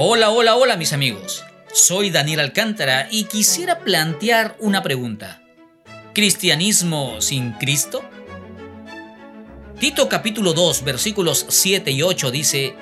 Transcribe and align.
Hola, 0.00 0.30
hola, 0.30 0.54
hola 0.54 0.76
mis 0.76 0.92
amigos. 0.92 1.44
Soy 1.72 2.10
Daniel 2.10 2.38
Alcántara 2.38 3.08
y 3.10 3.24
quisiera 3.24 3.80
plantear 3.80 4.56
una 4.60 4.80
pregunta. 4.80 5.42
¿Cristianismo 6.14 7.20
sin 7.20 7.50
Cristo? 7.54 8.08
Tito 9.80 10.08
capítulo 10.08 10.52
2 10.52 10.84
versículos 10.84 11.46
7 11.48 11.90
y 11.90 12.02
8 12.02 12.30
dice, 12.30 12.76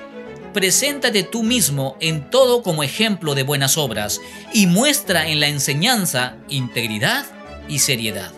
Preséntate 0.53 1.23
tú 1.23 1.41
mismo 1.41 1.97
en 2.01 2.29
todo 2.29 2.61
como 2.61 2.83
ejemplo 2.83 3.33
de 3.33 3.41
buenas 3.41 3.79
obras 3.79 4.21
y 4.53 4.67
muestra 4.67 5.27
en 5.27 5.39
la 5.39 5.47
enseñanza 5.47 6.35
integridad 6.49 7.25
y 7.67 7.79
seriedad, 7.79 8.31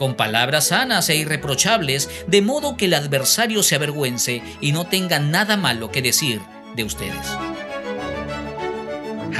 con 0.00 0.16
palabras 0.16 0.66
sanas 0.66 1.08
e 1.10 1.14
irreprochables, 1.14 2.10
de 2.26 2.42
modo 2.42 2.76
que 2.76 2.86
el 2.86 2.94
adversario 2.94 3.62
se 3.62 3.76
avergüence 3.76 4.42
y 4.60 4.72
no 4.72 4.88
tenga 4.88 5.20
nada 5.20 5.56
malo 5.56 5.92
que 5.92 6.02
decir 6.02 6.40
de 6.74 6.82
ustedes. 6.82 7.28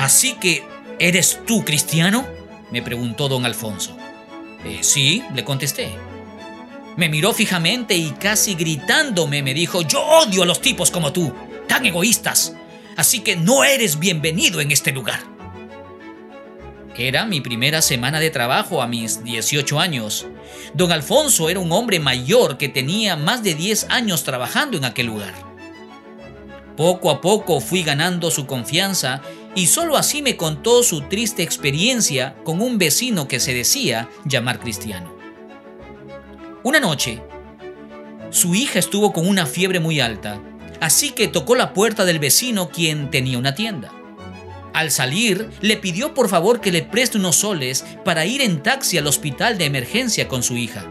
Así 0.01 0.33
que, 0.41 0.65
¿eres 0.99 1.41
tú 1.47 1.63
cristiano? 1.63 2.27
me 2.71 2.81
preguntó 2.81 3.29
don 3.29 3.45
Alfonso. 3.45 3.95
Eh, 4.65 4.79
sí, 4.81 5.23
le 5.35 5.45
contesté. 5.45 5.91
Me 6.97 7.11
miró 7.11 7.35
fijamente 7.35 7.97
y 7.97 8.13
casi 8.13 8.55
gritándome 8.55 9.43
me 9.43 9.53
dijo, 9.53 9.83
yo 9.83 10.03
odio 10.03 10.43
a 10.43 10.47
los 10.47 10.63
tipos 10.63 10.91
como 10.91 11.13
tú, 11.13 11.35
tan 11.69 11.85
egoístas, 11.85 12.57
así 12.97 13.21
que 13.21 13.37
no 13.37 13.63
eres 13.63 13.99
bienvenido 13.99 14.63
en 14.63 14.71
este 14.71 14.91
lugar. 14.91 15.21
Era 16.97 17.27
mi 17.27 17.43
primera 17.43 17.83
semana 17.83 18.21
de 18.21 18.31
trabajo 18.31 18.83
a 18.83 18.87
mis 18.87 19.23
18 19.23 19.81
años. 19.81 20.27
Don 20.73 20.93
Alfonso 20.93 21.51
era 21.51 21.61
un 21.61 21.73
hombre 21.73 22.01
mayor 22.01 22.57
que 22.57 22.71
tenía 22.71 23.17
más 23.17 23.43
de 23.43 23.55
10 23.55 23.87
años 23.91 24.25
trabajando 24.25 24.79
en 24.79 24.87
aquel 24.87 25.07
lugar. 25.07 25.35
Poco 26.77 27.11
a 27.11 27.21
poco 27.21 27.61
fui 27.61 27.83
ganando 27.83 28.31
su 28.31 28.47
confianza 28.47 29.23
y 29.55 29.67
solo 29.67 29.97
así 29.97 30.23
me 30.23 30.37
contó 30.37 30.83
su 30.83 31.03
triste 31.03 31.43
experiencia 31.43 32.37
con 32.45 32.61
un 32.61 32.79
vecino 32.79 33.27
que 33.29 33.41
se 33.41 33.55
decía 33.55 34.09
llamar 34.25 34.61
cristiano. 34.61 35.15
Una 36.63 36.79
noche, 36.79 37.23
su 38.31 38.55
hija 38.55 38.79
estuvo 38.79 39.13
con 39.13 39.27
una 39.27 39.47
fiebre 39.47 39.81
muy 39.81 40.01
alta, 40.01 40.41
así 40.81 41.11
que 41.11 41.27
tocó 41.27 41.55
la 41.57 41.73
puerta 41.73 42.05
del 42.05 42.19
vecino 42.19 42.69
quien 42.71 43.11
tenía 43.11 43.39
una 43.39 43.55
tienda. 43.55 43.93
Al 44.73 44.93
salir, 44.93 45.51
le 45.61 45.77
pidió 45.77 46.15
por 46.15 46.29
favor 46.29 46.61
que 46.61 46.71
le 46.71 46.83
preste 46.83 47.19
unos 47.19 47.37
soles 47.37 47.85
para 48.05 48.25
ir 48.25 48.41
en 48.41 48.63
taxi 48.63 48.99
al 48.99 49.09
hospital 49.09 49.59
de 49.59 49.65
emergencia 49.65 50.29
con 50.29 50.45
su 50.45 50.57
hija. 50.57 50.87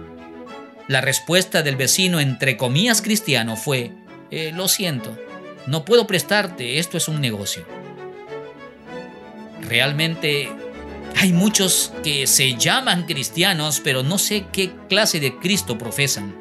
La 0.88 1.00
respuesta 1.02 1.62
del 1.62 1.78
vecino, 1.78 2.20
entre 2.20 2.58
comillas 2.58 3.02
cristiano, 3.02 3.56
fue, 3.56 3.94
eh, 4.32 4.52
lo 4.54 4.68
siento, 4.68 5.18
no 5.66 5.86
puedo 5.86 6.08
prestarte, 6.08 6.80
esto 6.80 6.98
es 6.98 7.08
un 7.08 7.22
negocio. 7.22 7.79
Realmente 9.62 10.50
hay 11.16 11.34
muchos 11.34 11.92
que 12.04 12.28
se 12.28 12.56
llaman 12.56 13.06
cristianos, 13.06 13.82
pero 13.84 14.04
no 14.04 14.18
sé 14.18 14.46
qué 14.52 14.72
clase 14.88 15.20
de 15.20 15.38
Cristo 15.38 15.78
profesan. 15.78 16.36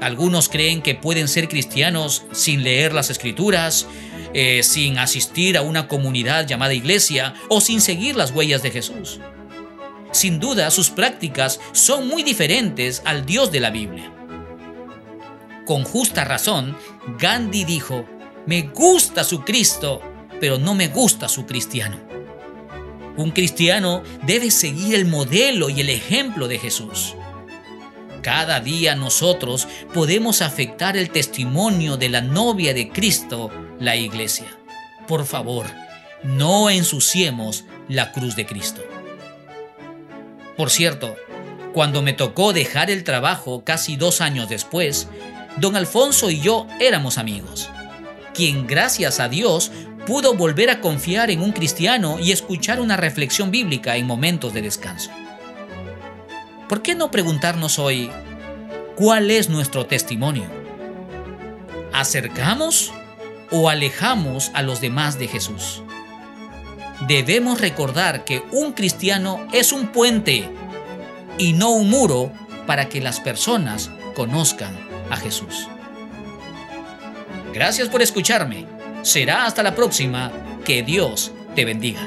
Algunos 0.00 0.48
creen 0.48 0.82
que 0.82 0.94
pueden 0.94 1.28
ser 1.28 1.48
cristianos 1.48 2.24
sin 2.32 2.62
leer 2.62 2.92
las 2.92 3.10
escrituras, 3.10 3.86
eh, 4.34 4.62
sin 4.62 4.98
asistir 4.98 5.56
a 5.56 5.62
una 5.62 5.88
comunidad 5.88 6.46
llamada 6.46 6.74
iglesia 6.74 7.34
o 7.48 7.60
sin 7.60 7.80
seguir 7.80 8.16
las 8.16 8.32
huellas 8.32 8.62
de 8.62 8.70
Jesús. 8.70 9.20
Sin 10.12 10.38
duda, 10.38 10.70
sus 10.70 10.90
prácticas 10.90 11.60
son 11.72 12.08
muy 12.08 12.22
diferentes 12.22 13.02
al 13.04 13.26
Dios 13.26 13.50
de 13.50 13.60
la 13.60 13.70
Biblia. 13.70 14.12
Con 15.64 15.84
justa 15.84 16.24
razón, 16.24 16.76
Gandhi 17.18 17.64
dijo, 17.64 18.06
me 18.46 18.62
gusta 18.62 19.24
su 19.24 19.40
Cristo, 19.40 20.00
pero 20.40 20.58
no 20.58 20.74
me 20.74 20.88
gusta 20.88 21.28
su 21.28 21.46
cristiano. 21.46 21.98
Un 23.16 23.30
cristiano 23.30 24.02
debe 24.24 24.50
seguir 24.50 24.94
el 24.94 25.06
modelo 25.06 25.70
y 25.70 25.80
el 25.80 25.88
ejemplo 25.88 26.48
de 26.48 26.58
Jesús. 26.58 27.14
Cada 28.22 28.60
día 28.60 28.94
nosotros 28.94 29.68
podemos 29.94 30.42
afectar 30.42 30.96
el 30.96 31.10
testimonio 31.10 31.96
de 31.96 32.08
la 32.08 32.20
novia 32.20 32.74
de 32.74 32.90
Cristo, 32.90 33.50
la 33.78 33.96
iglesia. 33.96 34.46
Por 35.06 35.24
favor, 35.24 35.66
no 36.24 36.68
ensuciemos 36.68 37.64
la 37.88 38.12
cruz 38.12 38.36
de 38.36 38.44
Cristo. 38.44 38.82
Por 40.56 40.70
cierto, 40.70 41.16
cuando 41.72 42.02
me 42.02 42.14
tocó 42.14 42.52
dejar 42.52 42.90
el 42.90 43.04
trabajo 43.04 43.62
casi 43.62 43.96
dos 43.96 44.20
años 44.20 44.48
después, 44.48 45.08
don 45.58 45.76
Alfonso 45.76 46.30
y 46.30 46.40
yo 46.40 46.66
éramos 46.80 47.18
amigos, 47.18 47.70
quien 48.34 48.66
gracias 48.66 49.20
a 49.20 49.28
Dios 49.28 49.70
pudo 50.06 50.34
volver 50.34 50.70
a 50.70 50.80
confiar 50.80 51.30
en 51.30 51.42
un 51.42 51.52
cristiano 51.52 52.18
y 52.18 52.32
escuchar 52.32 52.80
una 52.80 52.96
reflexión 52.96 53.50
bíblica 53.50 53.96
en 53.96 54.06
momentos 54.06 54.54
de 54.54 54.62
descanso. 54.62 55.10
¿Por 56.68 56.80
qué 56.80 56.94
no 56.94 57.10
preguntarnos 57.10 57.78
hoy 57.78 58.10
cuál 58.94 59.30
es 59.30 59.50
nuestro 59.50 59.86
testimonio? 59.86 60.44
¿Acercamos 61.92 62.92
o 63.50 63.68
alejamos 63.68 64.50
a 64.54 64.62
los 64.62 64.80
demás 64.80 65.18
de 65.18 65.28
Jesús? 65.28 65.82
Debemos 67.06 67.60
recordar 67.60 68.24
que 68.24 68.42
un 68.52 68.72
cristiano 68.72 69.46
es 69.52 69.72
un 69.72 69.88
puente 69.88 70.48
y 71.36 71.52
no 71.52 71.70
un 71.70 71.90
muro 71.90 72.32
para 72.66 72.88
que 72.88 73.00
las 73.00 73.20
personas 73.20 73.90
conozcan 74.14 74.74
a 75.10 75.16
Jesús. 75.16 75.68
Gracias 77.52 77.88
por 77.88 78.02
escucharme. 78.02 78.75
Será 79.06 79.44
hasta 79.46 79.62
la 79.62 79.72
próxima. 79.72 80.32
Que 80.64 80.82
Dios 80.82 81.30
te 81.54 81.64
bendiga. 81.64 82.00